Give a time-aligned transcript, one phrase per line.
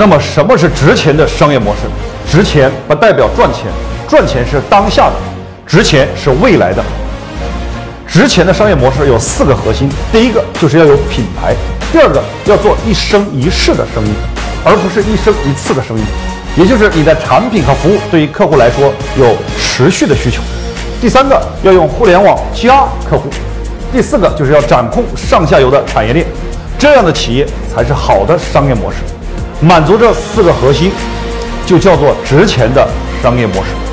[0.00, 1.80] 那么什么是值钱的商业模式？
[2.30, 3.64] 值钱不代表赚钱，
[4.06, 5.14] 赚钱是当下的，
[5.66, 6.80] 值钱是未来的。
[8.06, 11.52] 值钱的商业模式有四个核心：第一个就是要有品牌；
[11.90, 14.10] 第二个要做一生一世的生意，
[14.64, 16.02] 而不是一生一次的生意，
[16.56, 20.40] 也就是你的产品和服务对于客户来说有持续的需求；
[21.00, 23.28] 第三个要用互联网加客户；
[23.92, 26.24] 第四个就是要掌控上下游的产业链，
[26.78, 27.44] 这样的企业
[27.74, 28.98] 才是好的商业模式。
[29.60, 30.92] 满足这四个核心，
[31.66, 32.88] 就叫做值钱的
[33.22, 33.87] 商业模式。